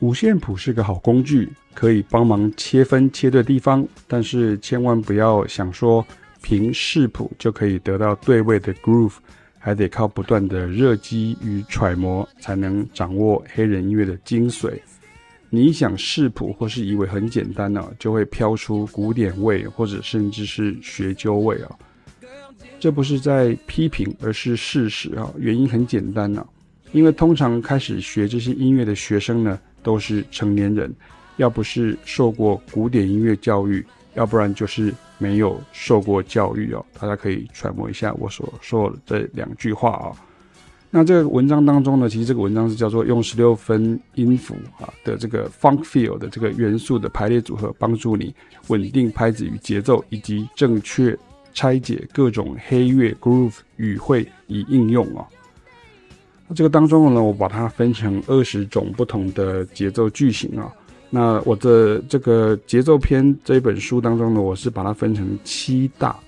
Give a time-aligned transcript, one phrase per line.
[0.00, 6.06] 五线谱是个好工具，可以帮忙切分切对地方，但是千万不要想说
[6.40, 9.14] 凭视谱就可以得到对位的 groove，
[9.58, 14.72] 还得靠不断的热机与揣摩才能掌握黑人音乐的精髓。
[15.50, 21.70] 你想视谱或是以为很简单呢、就会飘出古典味或者甚至是学究味啊。
[22.78, 25.28] 这不是在批评，而是事实啊。
[25.38, 26.46] 原因很简单呐、啊，
[26.92, 30.94] 因为通常开始学这些音乐的学生呢，都是成年人，
[31.38, 33.82] 要不是受过古典音乐教育，
[34.16, 36.84] 要不然就是没有受过教育哦。
[37.00, 40.12] 大家可以揣摩一下我所说的这两句话啊。
[40.90, 48.34] 那这个文章当中呢，其实这个文章是叫做用十六分音符啊的这个 funk feel 的这个元素的排列组合，帮助你
[48.66, 51.18] 稳定拍子与节奏，以及正确
[51.54, 55.26] 拆解各种黑乐 groove 语汇以应用啊
[56.48, 56.54] 那。
[56.54, 60.72] 这个当中呢，我把它分成二十种不同的节奏句型啊。
[61.08, 66.18] 那我的这个节奏篇这一本书当中呢，我是把它分成七大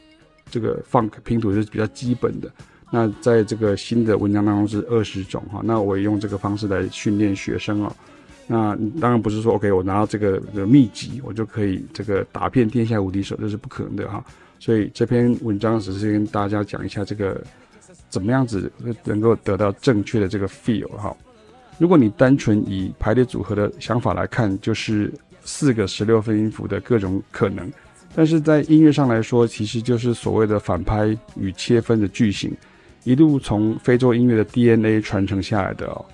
[0.50, 2.48] 这个 funk 拼图，是比较基本的。
[2.92, 5.60] 那在这个新的文章当中是二十种哈。
[5.64, 7.96] 那我也用这个方式来训练学生啊。
[8.46, 14.24] 那当然不是说 OK，我拿到这个的秘籍，我就可以这个打遍天下无敌手，这是不可能的哈。
[14.58, 17.42] 所以这篇文章只是跟大家讲一下这个。
[18.08, 18.70] 怎么样子
[19.04, 21.16] 能够得到正确的这个 feel 哈？
[21.78, 27.70] 如果你单纯以排列组合的想法来看，就是四个十六分音符的各种可能。
[28.14, 32.54] 但是在音乐上来说，其实就是所谓的反拍与切分的句型，
[33.04, 36.04] 一路从非洲音乐的 DNA 传承下来的哦。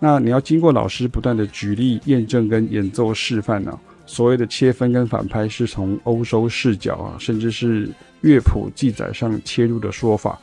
[0.00, 7.88] 那你要经过老师不断的举例验证跟演奏示范呢，所谓的切分跟反拍是从欧洲视角啊，甚至是
[8.22, 10.40] 乐谱记载上切入的说法。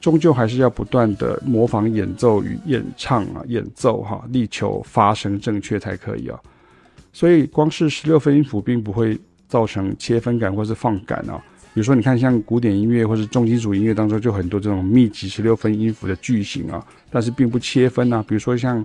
[0.00, 6.38] 终究还是要不断的模仿演奏与演唱啊，演奏哈，力求发声正确才可以啊。
[7.12, 11.42] 所以光是十六分音符并不会造成切分感或是放感啊。
[11.74, 18.24] 比如说，你看像古典音乐或是重金属音乐当中，就很多这种密集十六分音符的句型啊，但是并不切分啊。
[18.26, 18.84] 比如说像。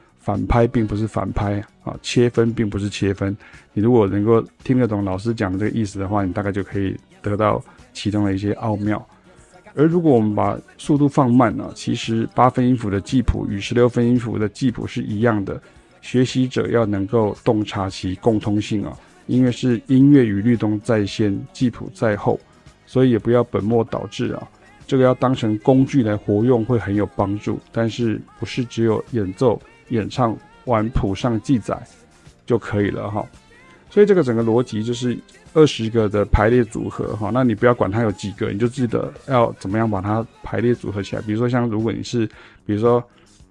[0.21, 3.35] 反拍并不是反拍啊，切分并不是切分。
[3.73, 7.61] 你如果能够听得懂老师讲的这个意思的话，你大概就可以得到
[7.91, 9.05] 其中的一些奥妙。
[9.73, 15.59] 而如果我们把速度放慢呢，其实八分音符的记谱与十六分音符的记谱是一样的。
[16.01, 18.91] 学习者要能够洞察其共通性啊，
[19.27, 22.39] 因为是音乐与律动在先，记谱在后，
[22.85, 24.47] 所以也不要本末倒置啊。
[24.87, 29.61] 这个要当成工具来活用会很有帮助，但是不是只有演奏。
[29.91, 30.35] 演唱
[30.65, 31.79] 完谱上记载
[32.45, 33.25] 就可以了哈，
[33.89, 35.17] 所以这个整个逻辑就是
[35.53, 41.21] 二十个的排列组合哈，那你不要管它有几个，你就记得要怎么样把它排列组合起来。
[41.21, 42.25] 比如说像如果你是，
[42.65, 42.99] 比如说，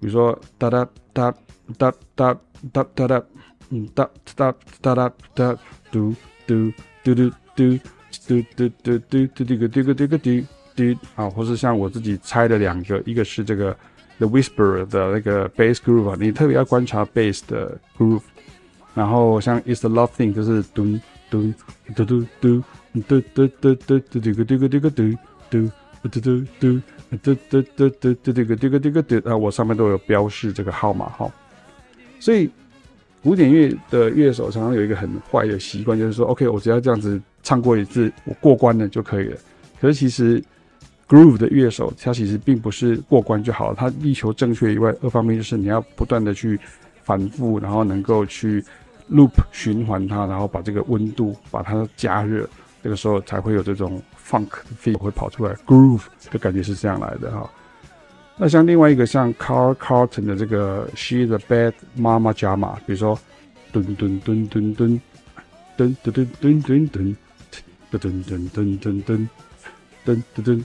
[0.01, 1.35] 比如说哒哒哒
[1.79, 2.37] 哒哒
[2.73, 3.23] 哒哒哒，
[3.71, 5.59] 嗯哒哒哒哒哒
[5.91, 6.15] 嘟
[6.47, 7.79] 嘟嘟嘟嘟
[8.27, 10.43] 嘟嘟嘟嘟嘟这个这个这个嘟
[10.75, 13.77] 嘟啊，或是像我自己猜的两个，一个是这个。
[14.21, 18.21] The whisper 的那个 bass groove 啊，你特别要观察 bass 的 groove，
[18.93, 21.01] 然后像 It's a Love Thing 就是咚
[21.31, 21.55] 咚
[21.97, 25.17] 嘟嘟嘟嘟嘟嘟嘟嘟嘟个嘟个嘟个嘟
[25.49, 25.71] 嘟
[26.03, 26.21] 嘟嘟
[26.61, 26.83] 嘟
[27.19, 31.33] 嘟嘟嘟嘟嘟嘟个嘟嘟嘟啊，我上面都有标示这个号码哈。
[32.19, 32.51] 所以
[33.23, 39.37] 古典乐的乐手常常有一个很坏的习惯，就是说 OK，我只要这样子唱过一次，我过关了就可以了。
[39.81, 40.45] 可是其实。
[41.11, 46.57] Groove 的乐手，他其实并不是过关就好了，他力求正确以外，二方面就是你要不断的去
[47.03, 48.65] 反复，然后能够去
[49.11, 52.49] loop 循环它，然后把这个温度把它加热，
[52.81, 57.51] 这个时候才会有这种 funk feel 会跑出来，groove 的感觉是这样来的哈。
[58.37, 63.19] 那像另外一个像 Carl Carlton 的这个 She's a Bad Mama Jama，比如说
[63.73, 65.01] 噔噔噔噔噔
[65.77, 67.17] 噔噔噔噔噔噔
[67.91, 69.29] 噔噔噔
[70.07, 70.65] 噔噔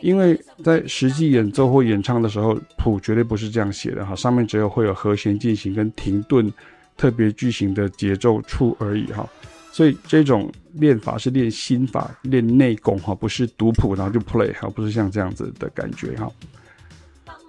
[0.00, 6.52] 因为在实际演奏或演唱的时候，谱绝对不是这样写的哈，上面只有会有和弦进行跟停顿、
[6.96, 9.28] 特别句型的节奏处而已哈。
[9.72, 16.30] 所以这种练法是练心法、练内功哈，不是读谱然后就 play 哈，不是像这样子的感觉哈。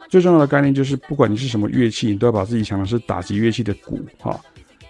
[0.09, 4.39] 最重要的概念就是，不管你是什么乐器，你都要把自己想的是打击乐器的鼓哈，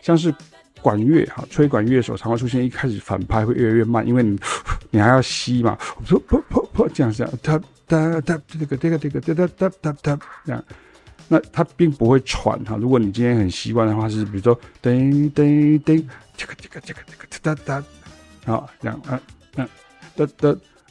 [0.02, 0.34] 像是
[0.82, 4.40] 管乐哈，吹管乐手常会出现一开始反拍会越来越慢，因为你
[4.92, 10.64] 你还要吸嘛， 噗噗噗噗这样这样，哒哒哒这个这个这个哒哒哒哒哒这样，
[11.28, 12.78] 那它并不会喘哈。
[12.78, 17.84] 如果你今天很习惯的话，是比如说噔噔噔这个这个这个这个哒哒哒，
[18.46, 19.20] 好这样啊
[19.56, 19.68] 嗯
[20.16, 20.50] 哒哒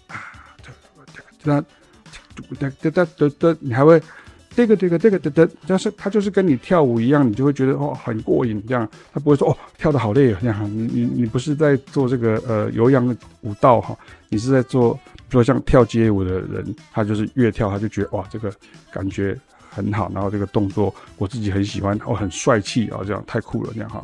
[0.08, 0.16] 啊
[0.62, 1.64] 哒哒。
[2.58, 3.98] 哒哒哒哒哒，你还会
[4.56, 13.94] 这个这个这个哒哒，但是他就是跟你跳舞一样，你就会觉得哦很过瘾这样，他不会说哦跳得好累这样，你你你不是在做这个呃有氧的舞蹈哈，
[14.30, 18.50] 你是在做，比如说像跳街舞的人，他就是越跳他就觉得哇这个
[18.90, 19.38] 感觉
[19.68, 24.02] 很好，然后这个动作我自己很喜欢哦很帅气啊这样太酷了这样哈，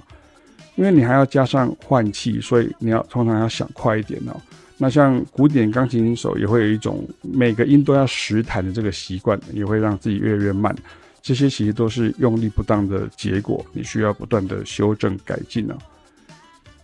[0.76, 4.36] 因为你还要加上换气，所以你要通常要想快一点哦。
[4.78, 10.74] 那像古典钢琴手也会有一种每个音都要实弹的这个习惯，也会让自己越来越慢。
[11.22, 15.78] 这些其实都是用力不当的结果，你需要不断的修正改进啊。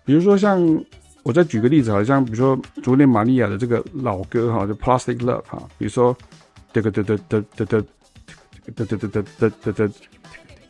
[0.05, 0.63] 比如说像
[1.25, 6.17] 我再举个例子，好像比如说竹内玛利亚的这个老歌哈，就 Plastic Love 哈，比如说
[6.73, 7.83] 这个哒哒哒哒哒哒
[8.75, 9.95] 哒哒哒哒哒哒哒，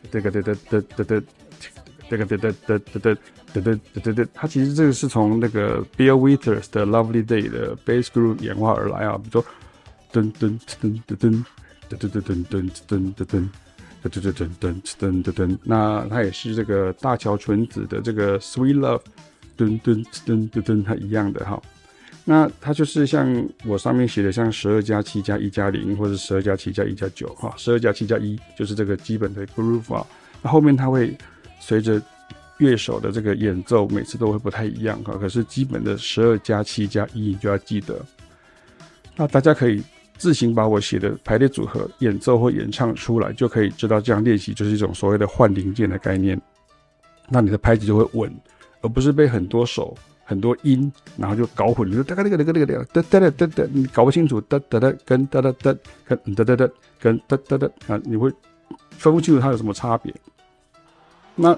[0.09, 1.23] 这个哒哒哒哒哒。
[2.09, 3.17] 这个哒哒哒哒
[3.53, 9.45] 哒哒哒哒哒，它其实这个是从那个 Bill Withers 的 Lovely Day 的 Bass Group 演化而来啊，比如说
[10.11, 11.43] 噔噔噔噔噔
[11.89, 13.47] 噔噔噔噔噔噔噔
[14.03, 19.01] 噔噔噔噔噔噔噔，那它也是这个大桥纯子的这个 Sweet Love
[19.57, 21.61] 噔噔噔噔噔，它一样的哈。
[22.25, 30.05] 那它就是像我上面写的，像十二加七加一加零，或者十二加七加一加九哈，十二加七加一就是这个基本的 groove 啊，
[30.41, 31.17] 那后面它会。
[31.61, 32.01] 随着
[32.59, 35.17] 乐手的这个演奏，每次都会不太一样哈。
[35.19, 37.99] 可是基本的十二加七加一，你就要记得。
[39.15, 39.83] 那大家可以
[40.17, 46.39] 自行把我写的排列组合演奏或演唱出来，就可以知道这样练习就是一种所谓的换零件的概念。
[47.27, 48.33] 那你的拍子就会稳，
[48.81, 49.95] 而不是被很多手、
[50.25, 51.89] 很多音，然后就搞混。
[51.89, 56.69] 你说哒哒哒哒哒哒哒哒哒哒，你搞不清楚哒哒哒跟哒哒哒跟哒哒哒
[56.99, 58.31] 跟哒哒哒啊，你会
[58.89, 60.13] 分不清楚它有什么差别。
[61.35, 61.57] 那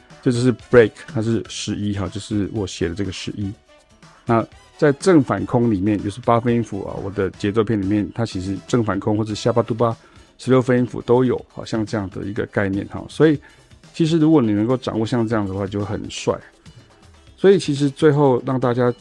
[0.21, 3.51] 这就是 break，它是十一哈，就是我写的这个十一。
[4.25, 4.45] 那
[4.77, 9.95] 在正反空里面，就是八分音符啊，我的节奏片里面，它其实正反空或者下巴嘟巴
[10.37, 13.03] 十六分音符都有，好像这样的一个概念哈。
[13.09, 13.39] 所以
[13.93, 16.39] 其实如果你能够掌握像这样的话，就很帅。
[17.35, 18.93] 所以其实最后让大家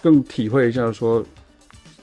[0.00, 1.24] 更体会一下，说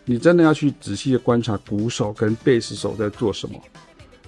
[0.04, 3.60] 你真的要去仔细的观察鼓手跟贝斯手在做什么。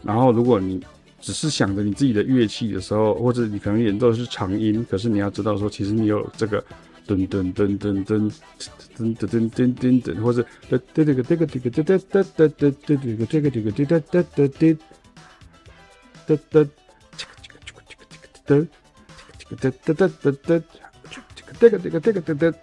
[0.04, 0.82] 然后，如果你
[1.20, 6.64] 只是想着你自己的乐器的时候，或者你可能演奏的是长音，可是你要知道说，其实你有这个
[7.08, 8.32] 噔噔噔噔噔
[8.96, 14.78] 噔噔噔噔噔噔，或者哒哒这个这个这个哒哒哒哒哒哒这个这个这个哒哒哒哒哒
[16.26, 16.66] 哒哒哒
[18.46, 18.68] 哒哒
[19.56, 20.64] 哒哒哒哒哒哒
[21.60, 22.58] 这个这个这个哒哒，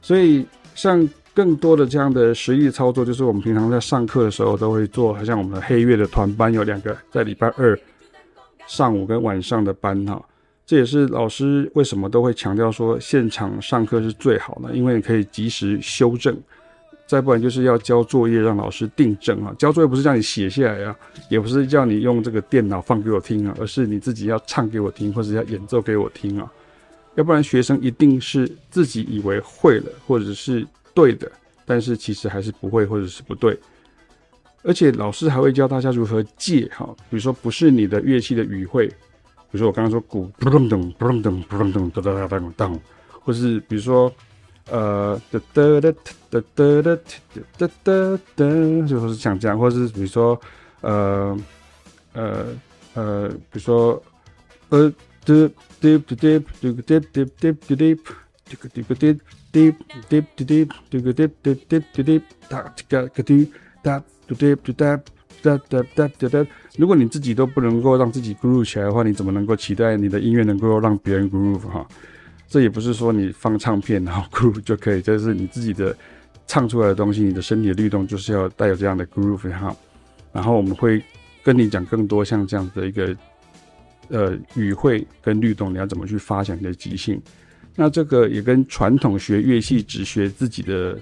[0.00, 1.08] 所以像。
[1.34, 5.14] 更多的这样的实际操作，就是我们平常在上课的时候都会做。
[5.14, 7.78] 好像我们的黑月的团班有两个，在礼拜二
[8.66, 10.22] 上午跟晚上的班哈，
[10.66, 16.36] 这也是老师为什么都会强调说现场上课是最好的，因为你可以及时修正。
[17.06, 20.96] 再不然就是要交作业让老师订正啊，交作业不是叫你写下来啊，
[21.28, 26.50] 也不是叫你用这个电脑放给我听啊，而是你自己要唱给我听，或者要演奏给我听啊，
[27.14, 30.66] 要不然学生一定是自己以为会了，或者是。
[30.94, 31.30] 对的，
[31.64, 33.58] 但是其实还是不会或者是不对，
[34.62, 38.94] 而且老师还会教大家如何借哈，比如说不是你的乐器的语汇，比
[39.52, 44.12] 如说我刚刚说鼓咚咚咚咚咚咚咚咚咚咚咚，或是比如说
[44.70, 45.92] 呃哒哒哒
[46.30, 46.98] 哒哒哒
[47.58, 50.40] 哒哒哒，就是像这样，或者是比如说
[50.80, 51.36] 呃
[52.12, 52.46] 呃
[52.94, 54.02] 呃，比如说
[54.68, 54.92] 呃
[55.24, 57.98] 嘚嘚嘚嘚嘚嘚嘚嘚嘚
[58.44, 59.18] 这个这个嘚
[59.52, 59.74] 嘚
[60.08, 63.46] 嘚嘚嘚这个嘚嘚嘚嘚嘚，哒这个个嘚
[63.82, 64.96] 哒嘟哒嘟哒
[65.42, 66.46] 哒哒哒哒哒。
[66.78, 71.86] 如果你自己都不能够让自己 groove 起来的话，你怎么能够期待你的音乐能够让别人 groove 哈？
[72.48, 75.94] 这也不是说你放唱片然后 groove 就可以，这是你自己的
[76.46, 79.74] 唱出来的东西，你的身体的律动就是要带有这样的 groove 哈。
[80.32, 81.02] 然后我们会
[81.42, 83.16] 跟你讲更多像这样的一个
[84.08, 87.20] 呃语汇跟律动，你要怎么去发展你的即兴。
[87.74, 90.98] 那这个也跟传统学乐器只学自己的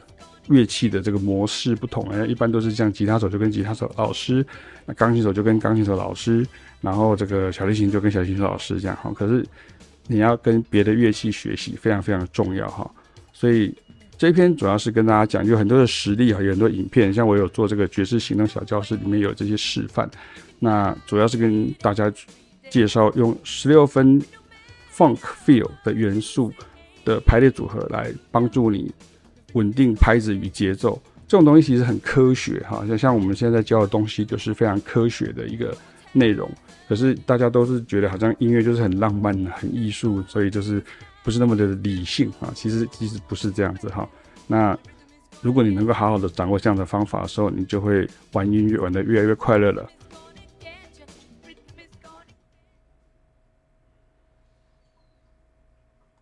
[0.46, 4.46] 乐器的这个模式不同，一般都是像吉他手就跟吉他手老师，
[4.86, 6.46] 那钢琴手就跟钢琴手老师，
[6.80, 9.12] 然后这个小提琴就跟小提琴老师这样哈。
[9.14, 9.44] 可是
[10.06, 12.88] 你要跟别的乐器学习，非常非常重要哈。
[13.32, 13.74] 所以
[14.16, 20.08] 这一篇主要是跟大家讲，有很多的实例哈，有很多影片，像我有做这个爵士行动小教室，里面有这些示范。
[20.60, 22.12] 那主要是跟大家
[22.70, 24.22] 介绍用十六分。
[24.92, 26.52] Funk feel 的元素
[27.04, 28.92] 的排列组合来帮助你
[29.54, 35.76] 稳定拍子与节奏，这种东西其实很科学哈，像像我们现在教的东西就是非常科学的一个
[36.12, 36.50] 内容。
[36.88, 40.82] 可是大家都是觉得好像音乐就是很浪漫、很艺术，所以就是
[41.22, 42.50] 不是那么的理性啊。
[42.54, 44.08] 其实其实不是这样子哈。
[44.48, 44.76] 那
[45.40, 49.88] 如果你能够好好的掌握这样的方法的时候，你就会玩音乐玩得越来越快乐了。